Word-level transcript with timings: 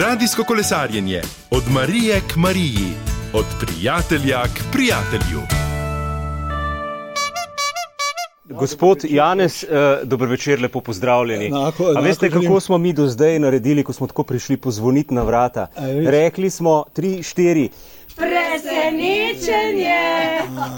Radijsko 0.00 0.44
kolesarjenje 0.44 1.22
od 1.50 1.62
Marije 1.70 2.20
k 2.20 2.36
Mariji, 2.36 2.92
od 3.32 3.44
prijatelja 3.60 4.42
k 4.42 4.72
prijatelju. 4.72 5.40
Gospod 8.44 8.98
Janez, 9.08 9.64
eh, 9.64 9.66
dober 10.04 10.28
večer, 10.28 10.62
lepo 10.62 10.80
pozdravljeni. 10.80 11.46
Enako, 11.46 11.84
A 11.84 11.90
enako 11.90 12.04
veste, 12.04 12.30
kako 12.30 12.60
smo 12.60 12.78
mi 12.78 12.92
do 12.92 13.06
zdaj 13.06 13.38
naredili, 13.38 13.84
ko 13.84 13.92
smo 13.92 14.06
tako 14.06 14.22
prišli 14.22 14.56
pozvoniti 14.56 15.14
na 15.14 15.22
vrata? 15.22 15.66
A? 15.76 16.10
Rekli 16.10 16.50
smo 16.50 16.84
tri, 16.92 17.22
štiri, 17.22 17.68
Presenečenje! 18.16 20.00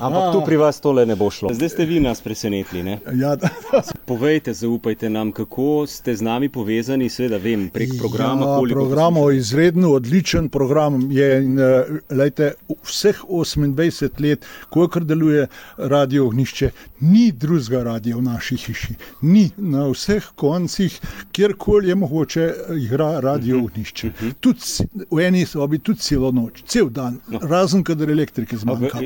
ampak 0.00 0.32
tu 0.32 0.42
pri 0.44 0.56
vas 0.56 0.80
tole 0.80 1.06
ne 1.06 1.16
bo 1.16 1.30
šlo. 1.30 1.54
Zdaj 1.54 1.68
ste 1.68 1.84
vi 1.84 2.00
nas 2.00 2.20
presenetili. 2.20 2.82
Ne? 2.82 2.98
Ja, 3.14 3.36
Povejte, 4.10 4.54
zaupajte 4.54 5.10
nam, 5.10 5.32
kako 5.32 5.86
ste 5.86 6.16
z 6.16 6.22
nami 6.22 6.48
povezani, 6.48 7.06
seveda 7.08 7.38
vem, 7.38 7.68
prek 7.70 7.92
programa. 7.98 8.46
ja, 8.46 8.74
program 8.74 9.14
je 9.16 9.36
izredno 9.38 9.92
odličen 9.92 10.48
program. 10.48 11.12
Je, 11.12 11.44
in, 11.44 11.58
eh, 11.58 11.84
lejte, 12.10 12.52
vseh 12.82 13.20
28 13.28 14.20
let, 14.20 14.46
kolikor 14.68 15.04
deluje 15.04 15.46
radio 15.76 16.26
ognišče, 16.26 16.70
ni 17.00 17.32
drugega 17.32 17.82
radia 17.82 18.16
v 18.16 18.22
naši 18.22 18.56
hiši. 18.56 18.94
Ni 19.22 19.50
na 19.56 19.86
vseh 19.86 20.26
koncih, 20.34 21.00
kjerkoli 21.32 21.88
je 21.88 21.94
mogoče, 21.94 22.54
igra 22.82 23.20
radio 23.20 23.62
ognišče. 23.62 24.10
Tudi 24.40 24.60
c- 24.60 24.88
v 25.10 25.20
eni 25.20 25.46
sobi, 25.46 25.78
tudi 25.78 26.00
celo 26.00 26.32
noč, 26.32 26.62
cel 26.66 26.90
dan, 26.90 27.20
no. 27.28 27.38
razen 27.42 27.84
kadar 27.84 28.10
elektrike 28.10 28.56
zmanjka. 28.56 28.98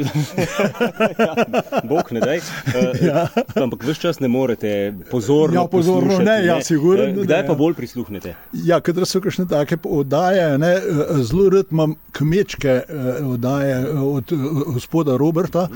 Bog 1.93 2.13
ne 2.13 2.21
daj. 2.21 2.39
Uh, 2.39 3.03
ja. 3.09 3.29
Ampak 3.55 3.85
vse 3.85 4.01
čas 4.01 4.21
ne 4.21 4.29
morete 4.29 4.94
pozorno. 5.11 5.61
Ja, 5.61 5.67
pozorno 5.69 6.19
ne, 6.19 6.39
ja, 6.47 6.63
sigurno, 6.63 7.05
Eh, 7.05 7.13
da 7.13 7.23
Kdaj 7.23 7.43
ne, 7.43 7.47
pa 7.47 7.53
ja. 7.53 7.59
bolj 7.59 7.75
prisluhnete? 7.75 8.35
Ja, 8.53 8.81
kadar 8.81 9.07
so 9.07 9.21
kakšne 9.21 9.47
take 9.51 9.79
oddaje, 9.85 10.59
ne, 10.59 10.73
eh, 10.77 11.23
zelo 11.23 11.49
rad 11.51 11.73
imam 11.73 11.95
kmečke 12.13 12.69
eh, 12.89 13.25
oddaje 13.25 13.75
eh, 13.75 13.99
od 13.99 14.33
eh, 14.33 14.37
gospoda 14.75 15.17
Roberta, 15.17 15.69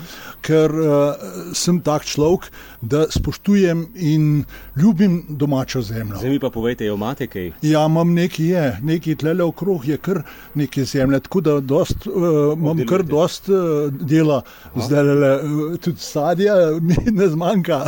ker 0.42 0.72
uh, 0.72 0.92
sem 1.56 1.80
tak 1.84 2.04
človek, 2.06 2.46
da 2.80 3.04
spoštujem 3.10 3.86
in 3.94 4.44
ljubim 4.76 5.24
domačo 5.28 5.82
zemljo. 5.82 6.18
Zdaj 6.18 6.30
mi 6.30 6.38
pa 6.40 6.50
povejte, 6.50 6.86
jo 6.86 6.94
imate 6.94 7.26
kaj? 7.26 7.50
Ja, 7.62 7.84
imam 7.86 8.12
nekaj 8.14 8.46
je, 8.46 8.64
nekaj 8.82 9.18
tlele 9.22 9.44
okrog 9.44 9.88
je 9.88 9.96
kar 9.96 10.22
nekaj 10.54 10.84
zemlje, 10.84 11.20
tako 11.26 11.40
da 11.40 11.58
dost, 11.60 12.06
uh, 12.06 12.54
imam 12.54 12.84
kar 12.88 13.02
dost 13.02 13.48
uh, 13.48 13.92
dela, 13.92 14.42
zdaj 14.76 15.02
le, 15.02 15.32
tudi 15.82 16.00
sadja 16.00 16.54
mi 16.80 16.96
ne 17.10 17.28
zmanjka. 17.28 17.82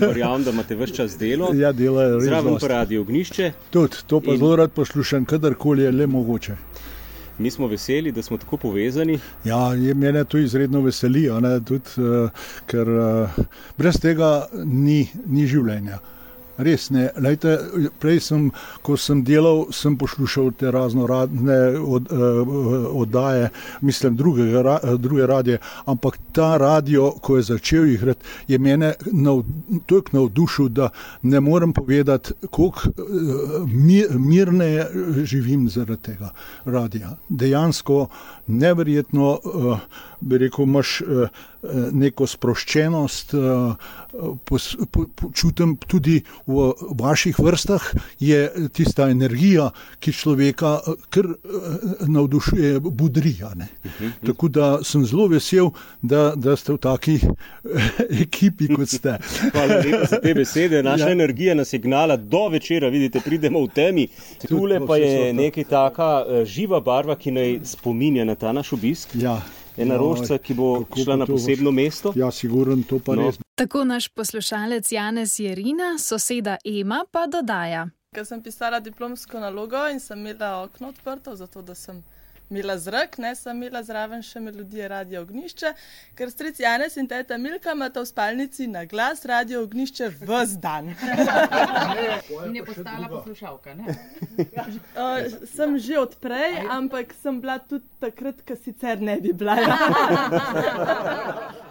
Verjamem, 0.00 0.45
da 0.46 0.54
imate 0.54 0.76
vse 0.78 0.94
čas 0.94 1.18
delo. 1.18 1.50
ja, 1.54 1.72
delajo 1.72 2.16
res 2.20 2.24
Zraven 2.30 2.56
pa 2.62 2.68
radio 2.72 3.02
ognišče. 3.02 3.52
Tudi, 3.74 4.02
to 4.06 4.20
pa 4.20 4.32
In- 4.32 4.38
zelo 4.38 4.56
rad 4.62 4.72
poslušam, 4.72 5.24
kadarkoli 5.26 5.82
je 5.82 5.92
le 5.92 6.06
mogoče. 6.06 6.56
Mi 7.38 7.50
smo 7.50 7.66
veseli, 7.68 8.12
da 8.16 8.22
smo 8.22 8.38
tako 8.40 8.56
povezani. 8.56 9.18
Ja, 9.44 9.74
je, 9.74 9.94
mene 9.94 10.24
to 10.24 10.38
izredno 10.38 10.80
veseli, 10.80 11.26
ne, 11.40 11.58
tudi, 11.60 12.00
uh, 12.00 12.30
ker 12.66 12.88
uh, 12.88 13.28
brez 13.76 13.98
tega 14.00 14.46
ni, 14.64 15.02
ni 15.26 15.44
življenja. 15.46 15.98
Res 16.58 16.90
ne. 16.90 17.10
Lejte, 17.20 17.58
prej 18.00 18.20
sem, 18.24 18.46
ko 18.82 18.96
sem 18.96 19.22
delal, 19.24 19.66
sem 19.76 19.96
poslušal 19.98 20.52
te 20.56 20.70
razno 20.72 21.06
razne 21.06 21.58
od, 21.78 22.08
uh, 22.12 22.48
oddaje, 23.02 23.50
mislim, 23.80 24.16
drugega, 24.16 24.62
ra, 24.62 24.78
druge 24.96 25.26
radije, 25.26 25.58
ampak 25.84 26.18
ta 26.32 26.56
radio, 26.56 27.10
ko 27.20 27.36
je 27.36 27.42
začel 27.42 27.88
igrati, 27.92 28.24
je 28.48 28.58
mene 28.58 28.94
nav, 29.12 29.42
toliko 29.86 30.16
navdušil, 30.16 30.68
da 30.68 30.88
ne 31.22 31.40
morem 31.40 31.72
povedati, 31.72 32.32
koliko 32.50 32.88
uh, 32.88 33.68
mir, 33.68 34.16
mirneje 34.18 34.88
živim 35.24 35.68
zaradi 35.68 36.02
tega 36.02 36.30
radija. 36.64 37.16
Dejansko 37.28 38.06
neverjetno, 38.46 39.38
uh, 39.44 39.78
bi 40.20 40.38
rekel, 40.38 40.64
imaš 40.64 41.00
uh, 41.00 41.28
neko 41.92 42.26
sproščenost, 42.26 43.34
po, 44.44 44.58
čutim 45.34 45.76
tudi 45.86 46.22
v 46.46 46.72
vaših 46.98 47.38
vrstah, 47.38 47.82
je 48.20 48.68
tista 48.72 49.10
energija, 49.10 49.70
ki 50.00 50.12
človeka 50.12 50.78
eh, 50.80 51.02
kar 51.10 51.26
eh, 51.26 52.06
navdušuje, 52.08 52.80
budrija. 52.80 53.52
Ne? 53.54 53.68
Tako 54.26 54.48
da 54.48 54.78
sem 54.84 55.04
zelo 55.06 55.26
vesel, 55.28 55.70
da, 56.02 56.32
da 56.36 56.56
ste 56.56 56.72
v 56.72 56.78
taki 56.78 57.18
eh, 57.20 57.90
ekipi, 58.22 58.68
kot 58.74 58.88
ste. 58.88 59.18
Hvala 59.54 59.80
lepa 59.82 60.04
za 60.10 60.20
te 60.22 60.34
besede. 60.34 60.82
Naša 60.82 61.04
Ja. 61.04 61.08
ja. 61.08 61.12
energija 61.12 61.54
nas 61.54 61.72
je 61.72 61.78
gnala 61.78 62.16
do 62.16 62.48
večera, 62.48 62.88
vidite, 62.88 63.20
pridemo 63.24 63.64
v 63.64 63.68
temi. 63.68 64.08
Tule 64.48 64.80
pa 64.86 64.96
je 64.96 65.32
nekaj 65.32 65.64
taka 65.64 66.10
eh, 66.28 66.44
živa 66.44 66.80
barva, 66.80 67.16
ki 67.16 67.30
naj 67.30 67.58
spominja 67.64 68.24
na 68.24 68.34
ta 68.34 68.52
naš 68.52 68.72
obisk. 68.72 69.14
Ja. 69.14 69.40
Ena 69.76 69.94
Joj, 69.94 69.98
rožca, 70.00 70.38
ki 70.38 70.54
bo 70.54 70.84
kako 70.84 71.00
šla 71.02 71.14
bo 71.14 71.16
na 71.18 71.26
posebno 71.26 71.70
mesto. 71.70 72.12
Ja, 72.16 72.30
siguren, 72.30 72.82
to 72.82 72.98
pa 72.98 73.14
No. 73.14 73.26
res. 73.26 73.38
Tako 73.54 73.84
naš 73.84 74.08
poslušalec 74.08 74.92
Janez 74.92 75.40
Jerina, 75.40 75.98
soseda 75.98 76.56
Ema 76.64 77.04
pa 77.10 77.26
dodaja. 77.26 77.88
Ker 78.14 78.24
sem 78.26 78.42
pisala 78.42 78.80
diplomsko 78.80 79.40
nalogo 79.40 79.88
in 79.92 80.00
sem 80.00 80.18
imela 80.18 80.62
okno 80.62 80.88
odprto, 80.88 81.36
zato 81.36 81.62
da 81.62 81.74
sem 81.74 82.04
imela 82.50 82.78
zrak, 82.78 83.18
ne 83.18 83.34
sem 83.34 83.56
imela 83.56 83.82
zraven 83.82 84.22
še 84.22 84.40
melodije 84.40 84.88
radio 84.88 85.20
ognišče, 85.24 85.72
ker 86.18 86.30
stric 86.30 86.60
Janez 86.62 86.96
in 87.00 87.08
teta 87.10 87.38
Milka 87.38 87.72
imata 87.74 88.00
v 88.00 88.06
spalnici 88.06 88.66
na 88.70 88.84
glas 88.86 89.24
radio 89.26 89.62
ognišče 89.66 90.10
vse 90.20 90.60
dan. 90.62 90.94
In 92.46 92.56
je 92.56 92.64
postala 92.64 93.08
poslušalka. 93.10 93.74
Ne? 93.74 93.84
Uh, 94.38 94.46
sem 95.56 95.78
že 95.78 95.98
odprej, 95.98 96.62
ampak 96.70 97.14
sem 97.22 97.40
bila 97.40 97.58
tudi 97.58 97.84
takrat, 98.00 98.42
ko 98.46 98.56
sicer 98.56 99.00
ne 99.02 99.20
bi 99.20 99.32
bila. 99.32 99.56